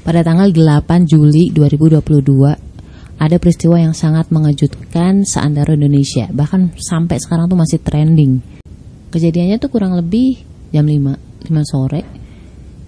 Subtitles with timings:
[0.00, 6.24] Pada tanggal 8 Juli 2022 ada peristiwa yang sangat mengejutkan seantero Indonesia.
[6.32, 8.40] Bahkan sampai sekarang tuh masih trending.
[9.12, 10.40] Kejadiannya tuh kurang lebih
[10.72, 12.00] jam 5, 5 sore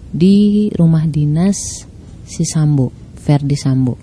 [0.09, 1.85] di rumah dinas
[2.25, 2.89] si Sambo,
[3.21, 3.93] Verdi Sambo.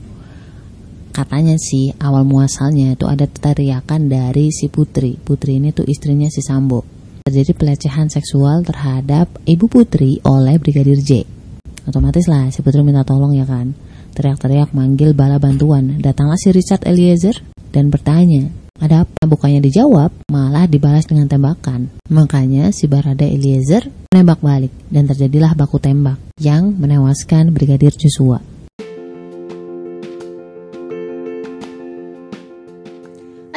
[1.10, 5.18] Katanya sih awal muasalnya itu ada teriakan dari si Putri.
[5.18, 6.86] Putri ini tuh istrinya si Sambo.
[7.26, 11.39] Terjadi pelecehan seksual terhadap Ibu Putri oleh Brigadir J
[11.88, 13.72] Otomatis lah si Putri minta tolong ya kan.
[14.12, 15.96] Teriak-teriak manggil bala bantuan.
[15.96, 17.40] Datanglah si Richard Eliezer
[17.72, 18.50] dan bertanya,
[18.80, 19.24] ada apa?
[19.24, 21.92] Bukannya dijawab, malah dibalas dengan tembakan.
[22.08, 28.40] Makanya si Barada Eliezer menembak balik dan terjadilah baku tembak yang menewaskan Brigadir Joshua.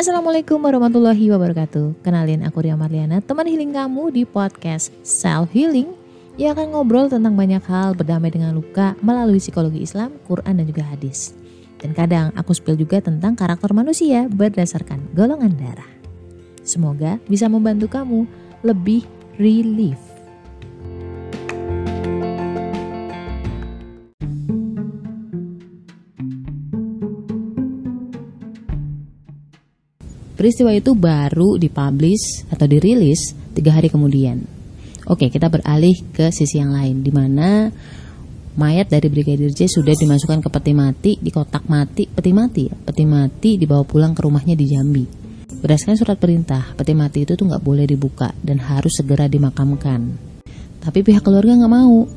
[0.03, 6.02] Assalamualaikum warahmatullahi wabarakatuh Kenalin aku Ria Marliana, teman healing kamu di podcast Self Healing
[6.33, 10.81] ia akan ngobrol tentang banyak hal berdamai dengan luka melalui psikologi Islam, Quran dan juga
[10.89, 11.37] hadis.
[11.77, 15.91] Dan kadang aku spill juga tentang karakter manusia berdasarkan golongan darah.
[16.66, 18.25] Semoga bisa membantu kamu
[18.66, 19.05] lebih
[19.38, 19.99] relief.
[30.33, 34.52] Peristiwa itu baru dipublish atau dirilis tiga hari kemudian
[35.03, 37.67] Oke, kita beralih ke sisi yang lain di mana
[38.55, 42.75] mayat dari Brigadir J sudah dimasukkan ke peti mati di kotak mati, peti mati ya,
[42.79, 45.03] peti mati dibawa pulang ke rumahnya di Jambi.
[45.59, 50.15] Berdasarkan surat perintah, peti mati itu tuh nggak boleh dibuka dan harus segera dimakamkan.
[50.79, 52.07] Tapi pihak keluarga nggak mau.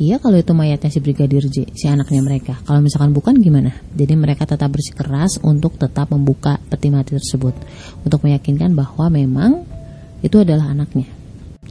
[0.00, 2.56] Iya kalau itu mayatnya si Brigadir J, si anaknya mereka.
[2.64, 3.68] Kalau misalkan bukan gimana?
[3.92, 7.52] Jadi mereka tetap bersikeras untuk tetap membuka peti mati tersebut.
[8.00, 9.68] Untuk meyakinkan bahwa memang
[10.24, 11.19] itu adalah anaknya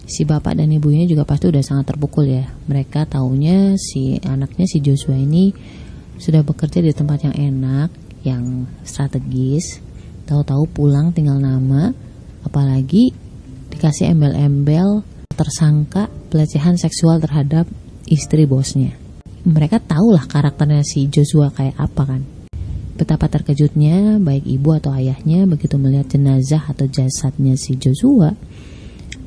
[0.10, 2.50] si bapak dan ibunya juga pasti udah sangat terpukul ya.
[2.66, 5.54] Mereka taunya si anaknya si Joshua ini
[6.18, 7.90] sudah bekerja di tempat yang enak,
[8.26, 9.78] yang strategis.
[10.26, 11.94] Tahu-tahu pulang tinggal nama,
[12.42, 13.14] apalagi
[13.70, 15.06] dikasih embel-embel
[15.38, 17.70] tersangka pelecehan seksual terhadap
[18.10, 18.98] istri bosnya.
[19.46, 22.22] Mereka tahulah karakternya si Joshua kayak apa kan.
[23.00, 28.36] Betapa terkejutnya baik ibu atau ayahnya begitu melihat jenazah atau jasadnya si Joshua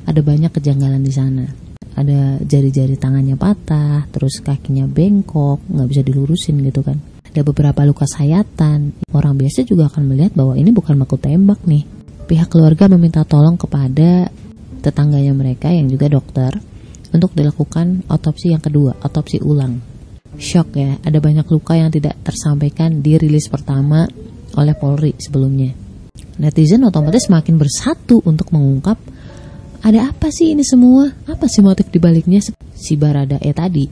[0.03, 1.45] ada banyak kejanggalan di sana.
[1.93, 6.97] Ada jari-jari tangannya patah terus kakinya bengkok nggak bisa dilurusin gitu kan.
[7.33, 8.93] Ada beberapa luka sayatan.
[9.13, 11.85] Orang biasa juga akan melihat bahwa ini bukan baku tembak nih.
[12.25, 14.29] Pihak keluarga meminta tolong kepada
[14.81, 16.57] tetangganya mereka yang juga dokter
[17.13, 19.79] untuk dilakukan otopsi yang kedua otopsi ulang.
[20.33, 24.09] Shock ya ada banyak luka yang tidak tersampaikan di rilis pertama
[24.57, 25.73] oleh Polri sebelumnya.
[26.41, 28.97] Netizen otomatis semakin bersatu untuk mengungkap
[29.83, 31.11] ada apa sih ini semua?
[31.27, 32.39] Apa sih motif dibaliknya?
[32.71, 33.83] Si Barada E tadi,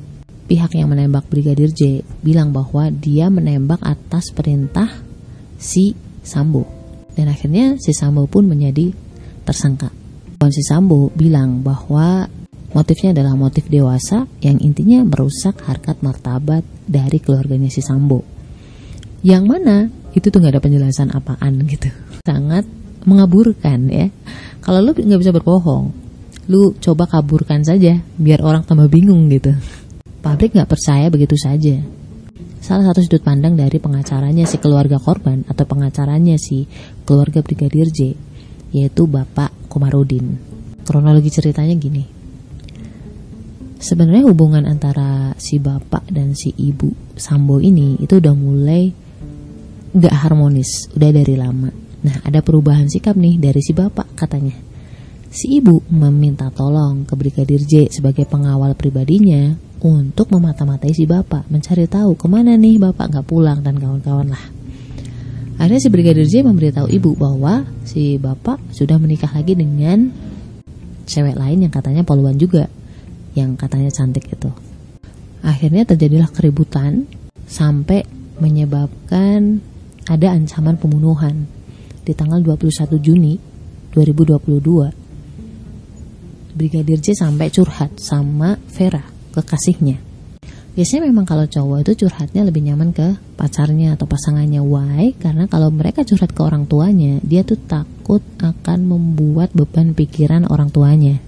[0.47, 4.87] pihak yang menembak Brigadir J bilang bahwa dia menembak atas perintah
[5.59, 5.91] si
[6.23, 6.63] Sambo.
[7.11, 8.95] Dan akhirnya si Sambo pun menjadi
[9.43, 9.91] tersangka.
[10.39, 12.31] Dan si Sambo bilang bahwa
[12.71, 18.23] motifnya adalah motif dewasa yang intinya merusak harkat martabat dari keluarganya si Sambo.
[19.27, 19.77] Yang mana
[20.15, 21.91] itu tuh gak ada penjelasan apaan gitu.
[22.23, 22.63] Sangat
[23.05, 24.07] mengaburkan ya.
[24.61, 26.01] Kalau lu nggak bisa berbohong
[26.51, 29.53] lu coba kaburkan saja biar orang tambah bingung gitu.
[30.19, 31.79] Publik nggak percaya begitu saja.
[32.61, 36.69] Salah satu sudut pandang dari pengacaranya si keluarga korban atau pengacaranya si
[37.07, 38.13] keluarga brigadir J
[38.75, 40.37] yaitu Bapak Komarudin.
[40.85, 42.03] Kronologi ceritanya gini.
[43.81, 48.93] Sebenarnya hubungan antara si bapak dan si ibu Sambo ini itu udah mulai
[49.91, 54.57] nggak harmonis udah dari lama Nah, ada perubahan sikap nih dari si bapak katanya.
[55.31, 61.87] Si ibu meminta tolong ke Brigadir J sebagai pengawal pribadinya untuk memata-matai si bapak, mencari
[61.87, 64.43] tahu ke mana nih bapak nggak pulang dan kawan-kawan lah.
[65.61, 70.09] Akhirnya si Brigadir J memberitahu ibu bahwa si bapak sudah menikah lagi dengan
[71.05, 72.65] cewek lain yang katanya poluan juga,
[73.37, 74.49] yang katanya cantik itu.
[75.45, 77.05] Akhirnya terjadilah keributan
[77.45, 78.05] sampai
[78.41, 79.61] menyebabkan
[80.09, 81.45] ada ancaman pembunuhan
[82.01, 83.37] di tanggal 21 Juni
[83.93, 90.11] 2022 Brigadir J sampai curhat sama Vera kekasihnya.
[90.71, 94.63] Biasanya memang kalau cowok itu curhatnya lebih nyaman ke pacarnya atau pasangannya.
[94.63, 95.11] Why?
[95.19, 100.71] Karena kalau mereka curhat ke orang tuanya dia tuh takut akan membuat beban pikiran orang
[100.71, 101.19] tuanya.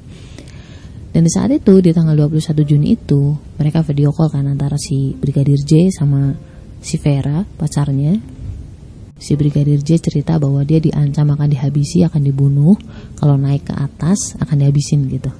[1.13, 5.13] Dan di saat itu di tanggal 21 Juni itu mereka video call kan antara si
[5.13, 6.33] Brigadir J sama
[6.79, 8.15] si Vera pacarnya
[9.23, 12.75] si Brigadir J cerita bahwa dia diancam akan dihabisi, akan dibunuh,
[13.15, 15.31] kalau naik ke atas akan dihabisin gitu.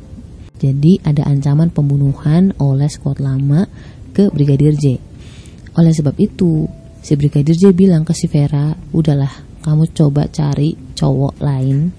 [0.55, 3.67] Jadi ada ancaman pembunuhan oleh squad lama
[4.15, 4.95] ke Brigadir J.
[5.75, 6.63] Oleh sebab itu,
[7.03, 11.91] si Brigadir J bilang ke si Vera, udahlah kamu coba cari cowok lain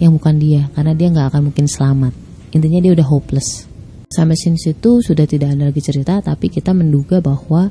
[0.00, 2.16] yang bukan dia, karena dia nggak akan mungkin selamat.
[2.56, 3.68] Intinya dia udah hopeless.
[4.08, 7.68] Sampai sini situ sudah tidak ada lagi cerita, tapi kita menduga bahwa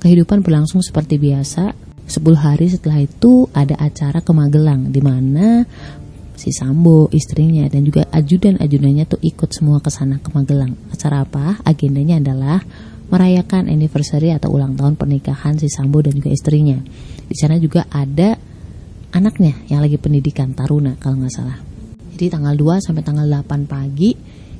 [0.00, 1.87] kehidupan berlangsung seperti biasa.
[2.08, 5.68] 10 hari setelah itu ada acara ke Magelang di mana
[6.38, 10.72] si Sambo, istrinya dan juga ajudan-ajudannya tuh ikut semua ke sana ke Magelang.
[10.88, 11.60] Acara apa?
[11.68, 12.64] Agendanya adalah
[13.12, 16.80] merayakan anniversary atau ulang tahun pernikahan si Sambo dan juga istrinya.
[17.28, 18.40] Di sana juga ada
[19.12, 21.58] anaknya yang lagi pendidikan Taruna kalau nggak salah.
[22.16, 24.10] Jadi tanggal 2 sampai tanggal 8 pagi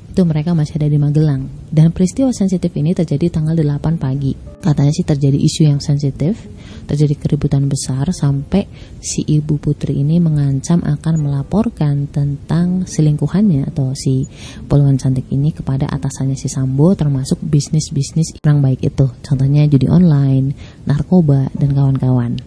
[0.09, 1.45] itu mereka masih ada di Magelang.
[1.69, 4.33] Dan peristiwa sensitif ini terjadi tanggal 8 pagi.
[4.59, 6.49] Katanya sih terjadi isu yang sensitif,
[6.89, 8.65] terjadi keributan besar sampai
[8.99, 14.25] si ibu putri ini mengancam akan melaporkan tentang selingkuhannya atau si
[14.65, 19.05] poluan cantik ini kepada atasannya si Sambo termasuk bisnis-bisnis orang baik itu.
[19.21, 20.57] Contohnya judi online,
[20.89, 22.41] narkoba, dan kawan-kawan.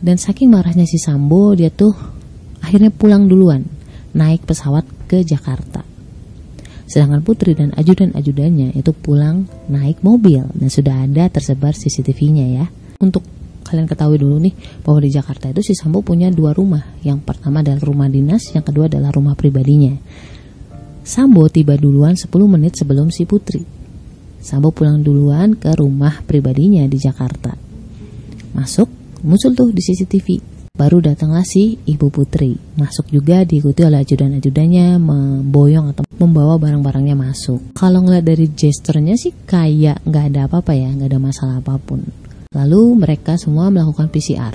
[0.00, 1.92] Dan saking marahnya si Sambo, dia tuh
[2.64, 3.68] akhirnya pulang duluan,
[4.16, 5.89] naik pesawat ke Jakarta
[6.90, 12.66] Sedangkan Putri dan ajudan-ajudannya itu pulang naik mobil dan sudah ada tersebar CCTV-nya ya.
[12.98, 13.22] Untuk
[13.62, 16.82] kalian ketahui dulu nih bahwa di Jakarta itu si Sambo punya dua rumah.
[17.06, 19.94] Yang pertama adalah rumah dinas, yang kedua adalah rumah pribadinya.
[21.06, 23.62] Sambo tiba duluan 10 menit sebelum si Putri.
[24.42, 27.54] Sambo pulang duluan ke rumah pribadinya di Jakarta.
[28.50, 28.90] Masuk,
[29.22, 30.50] muncul tuh di CCTV
[30.80, 32.56] Baru datanglah si ibu putri.
[32.80, 37.72] Masuk juga diikuti oleh ajudan-ajudannya memboyong atau membawa barang-barangnya masuk.
[37.72, 42.04] Kalau ngeliat dari gesturnya sih kayak nggak ada apa-apa ya, nggak ada masalah apa pun.
[42.52, 44.52] Lalu mereka semua melakukan PCR,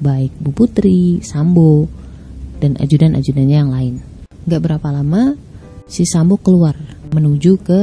[0.00, 1.84] baik Bu Putri, Sambo,
[2.62, 3.94] dan ajudan-ajudannya yang lain.
[4.46, 5.34] Gak berapa lama,
[5.90, 6.78] si Sambo keluar
[7.10, 7.80] menuju ke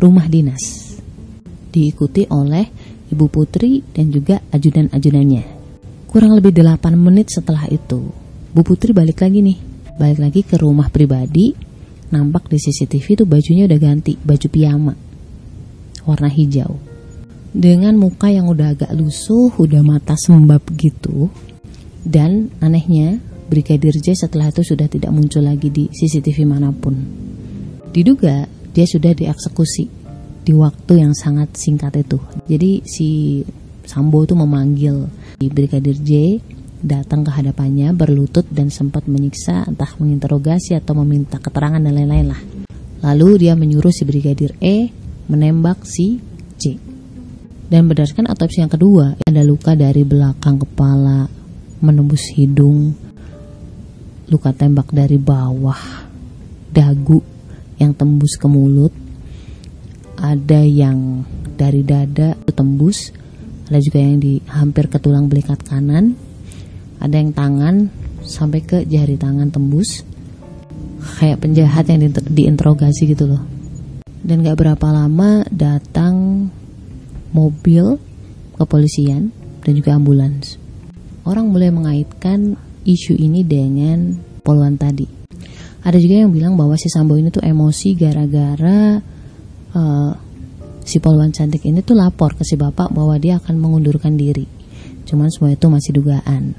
[0.00, 0.96] rumah dinas.
[1.68, 2.64] Diikuti oleh
[3.12, 5.44] Ibu Putri dan juga ajudan-ajudannya.
[6.08, 8.08] Kurang lebih 8 menit setelah itu,
[8.56, 9.58] Bu Putri balik lagi nih.
[9.94, 11.52] Balik lagi ke rumah pribadi.
[12.14, 14.94] Nampak di CCTV itu bajunya udah ganti, baju piyama.
[16.06, 16.78] Warna hijau.
[17.50, 21.26] Dengan muka yang udah agak lusuh, udah mata sembab gitu.
[22.06, 23.18] Dan anehnya,
[23.50, 26.94] Brigadir J setelah itu sudah tidak muncul lagi di CCTV mana pun.
[27.90, 29.84] Diduga dia sudah dieksekusi
[30.44, 32.18] di waktu yang sangat singkat itu.
[32.46, 33.08] Jadi si
[33.84, 35.08] Sambo itu memanggil
[35.38, 36.40] Brigadir J
[36.84, 42.42] datang ke hadapannya berlutut dan sempat menyiksa entah menginterogasi atau meminta keterangan dan lain-lain lah.
[43.00, 44.92] Lalu dia menyuruh si Brigadir E
[45.32, 46.20] menembak si
[46.60, 46.76] J.
[47.64, 51.24] Dan berdasarkan otopsi yang kedua, ada luka dari belakang kepala
[51.80, 52.92] menembus hidung,
[54.28, 55.80] luka tembak dari bawah
[56.68, 57.24] dagu
[57.80, 58.92] yang tembus ke mulut,
[60.20, 61.24] ada yang
[61.56, 63.10] dari dada tembus,
[63.72, 66.16] ada juga yang di hampir ke tulang belikat kanan
[67.00, 67.88] ada yang tangan
[68.24, 70.02] sampai ke jari tangan tembus
[71.20, 73.42] kayak penjahat yang di, diinterogasi gitu loh
[74.24, 76.48] dan gak berapa lama datang
[77.34, 78.00] mobil
[78.56, 80.56] kepolisian dan juga ambulans
[81.28, 85.06] orang mulai mengaitkan isu ini dengan poluan tadi
[85.84, 88.96] ada juga yang bilang bahwa si Sambo ini tuh emosi gara-gara
[89.76, 90.12] uh,
[90.80, 94.48] si polwan cantik ini tuh lapor ke si bapak bahwa dia akan mengundurkan diri.
[95.04, 96.56] Cuman semua itu masih dugaan.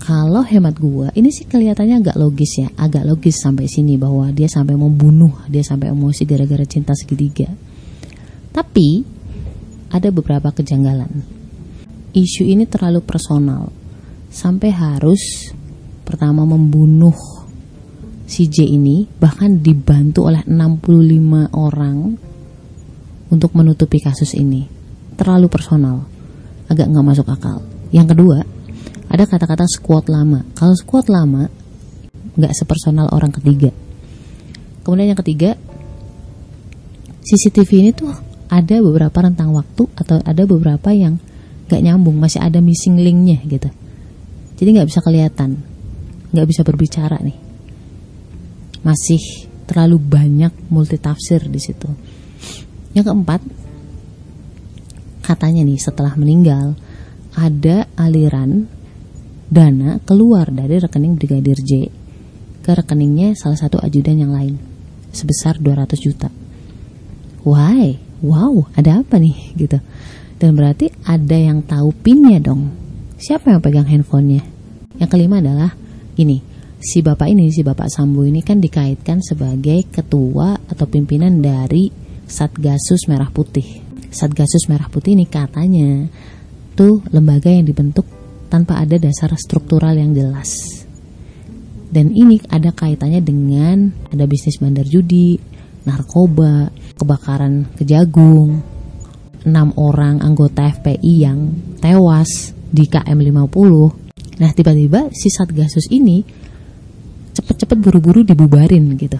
[0.00, 4.48] Kalau hemat gua, ini sih kelihatannya agak logis ya, agak logis sampai sini bahwa dia
[4.48, 7.52] sampai membunuh, dia sampai emosi gara-gara cinta segitiga.
[8.48, 9.04] Tapi
[9.92, 11.10] ada beberapa kejanggalan.
[12.16, 13.68] Isu ini terlalu personal
[14.32, 15.52] sampai harus
[16.02, 17.14] pertama membunuh
[18.30, 22.14] si J ini bahkan dibantu oleh 65 orang
[23.30, 24.66] untuk menutupi kasus ini.
[25.18, 26.06] Terlalu personal,
[26.70, 27.60] agak nggak masuk akal.
[27.90, 28.38] Yang kedua,
[29.10, 30.46] ada kata-kata squad lama.
[30.54, 31.50] Kalau squad lama,
[32.38, 33.74] nggak sepersonal orang ketiga.
[34.86, 35.58] Kemudian yang ketiga,
[37.26, 38.10] CCTV ini tuh
[38.46, 41.18] ada beberapa rentang waktu atau ada beberapa yang
[41.66, 43.70] nggak nyambung, masih ada missing linknya gitu.
[44.62, 45.58] Jadi nggak bisa kelihatan,
[46.30, 47.38] nggak bisa berbicara nih.
[48.86, 51.86] Masih terlalu banyak multitafsir di situ.
[52.94, 53.40] Yang keempat,
[55.22, 56.74] katanya nih setelah meninggal
[57.38, 58.66] ada aliran
[59.50, 61.90] dana keluar dari rekening Brigadir J
[62.62, 64.54] ke rekeningnya salah satu ajudan yang lain
[65.10, 66.30] sebesar 200 juta.
[67.42, 67.98] Why?
[68.22, 69.82] Wow, ada apa nih gitu.
[70.40, 72.70] Dan berarti ada yang tahu pinnya dong.
[73.20, 74.40] Siapa yang pegang handphonenya?
[74.96, 75.76] Yang kelima adalah
[76.16, 76.40] gini,
[76.80, 81.92] si bapak ini, si bapak Sambo ini kan dikaitkan sebagai ketua atau pimpinan dari
[82.24, 83.84] Satgasus Merah Putih.
[84.08, 86.08] Satgasus Merah Putih ini katanya
[86.72, 88.19] tuh lembaga yang dibentuk
[88.50, 90.82] tanpa ada dasar struktural yang jelas.
[91.90, 95.38] Dan ini ada kaitannya dengan ada bisnis bandar judi,
[95.86, 98.62] narkoba, kebakaran kejagung,
[99.46, 101.38] enam orang anggota FPI yang
[101.80, 104.42] tewas di KM 50.
[104.42, 106.22] Nah tiba-tiba si Satgasus ini
[107.34, 109.18] cepet-cepet buru-buru dibubarin gitu.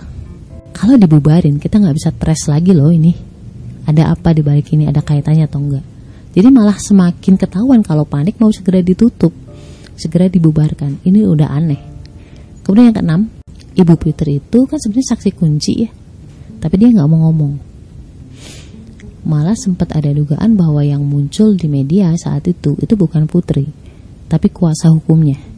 [0.70, 3.12] Kalau dibubarin kita nggak bisa trace lagi loh ini.
[3.80, 4.86] Ada apa di balik ini?
[4.86, 5.84] Ada kaitannya atau enggak?
[6.30, 9.34] Jadi malah semakin ketahuan kalau panik mau segera ditutup,
[9.98, 11.02] segera dibubarkan.
[11.02, 11.80] Ini udah aneh.
[12.62, 13.20] Kemudian yang keenam,
[13.74, 15.90] Ibu Putri itu kan sebenarnya saksi kunci ya,
[16.62, 17.54] tapi dia nggak mau ngomong.
[19.26, 23.66] Malah sempat ada dugaan bahwa yang muncul di media saat itu itu bukan Putri,
[24.30, 25.50] tapi kuasa hukumnya.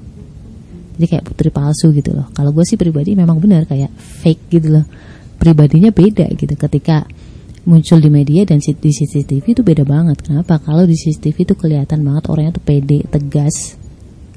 [0.92, 2.28] Jadi kayak putri palsu gitu loh.
[2.36, 4.84] Kalau gue sih pribadi memang benar kayak fake gitu loh.
[5.40, 7.08] Pribadinya beda gitu ketika
[7.62, 10.18] muncul di media dan di CCTV itu beda banget.
[10.22, 10.58] Kenapa?
[10.58, 13.78] Kalau di CCTV itu kelihatan banget orangnya tuh pede, tegas,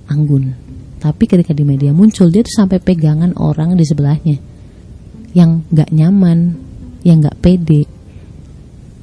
[0.06, 0.54] anggun.
[1.02, 4.38] Tapi ketika di media muncul dia tuh sampai pegangan orang di sebelahnya
[5.36, 6.56] yang nggak nyaman,
[7.02, 7.90] yang nggak pede,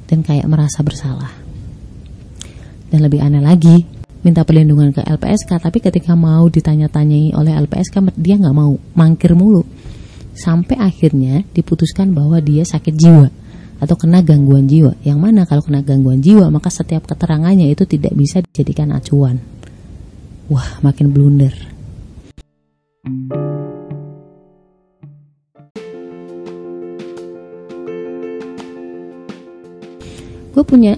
[0.07, 1.31] dan kayak merasa bersalah.
[2.89, 3.85] Dan lebih aneh lagi,
[4.25, 9.61] minta perlindungan ke LPSK, tapi ketika mau ditanya-tanyai oleh LPSK dia nggak mau, mangkir mulu.
[10.33, 13.42] Sampai akhirnya diputuskan bahwa dia sakit jiwa
[13.83, 14.95] atau kena gangguan jiwa.
[15.03, 19.43] Yang mana kalau kena gangguan jiwa maka setiap keterangannya itu tidak bisa dijadikan acuan.
[20.47, 21.51] Wah, makin blunder.
[30.53, 30.93] Gue punya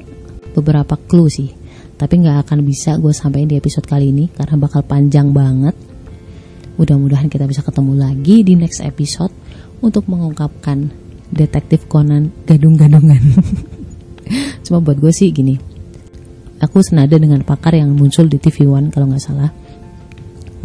[0.52, 1.50] beberapa clue sih,
[1.96, 5.74] tapi nggak akan bisa gue sampaikan di episode kali ini karena bakal panjang banget.
[6.76, 9.32] Mudah-mudahan kita bisa ketemu lagi di next episode
[9.80, 11.05] untuk mengungkapkan
[11.36, 13.20] detektif Conan gadung-gadungan.
[14.66, 15.60] Cuma buat gue sih gini,
[16.58, 19.52] aku senada dengan pakar yang muncul di TV One kalau nggak salah.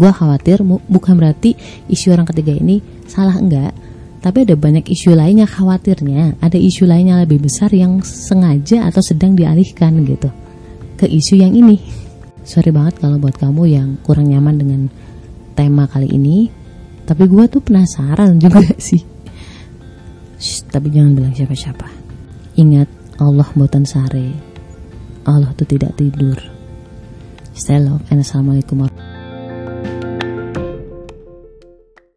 [0.00, 1.59] Gue khawatir bukan berarti
[1.91, 3.77] isu orang ketiga ini salah enggak,
[4.25, 9.37] tapi ada banyak isu lainnya khawatirnya, ada isu lainnya lebih besar yang sengaja atau sedang
[9.37, 10.33] dialihkan gitu
[10.97, 11.77] ke isu yang ini.
[12.41, 14.81] Sorry banget kalau buat kamu yang kurang nyaman dengan
[15.53, 16.49] tema kali ini,
[17.05, 19.20] tapi gue tuh penasaran juga sih
[20.40, 21.85] Shh, tapi jangan bilang siapa-siapa.
[22.56, 22.88] Ingat,
[23.20, 24.32] Allah buatan sare.
[25.28, 26.40] Allah tuh tidak tidur.
[27.52, 28.80] Stay love and assalamualaikum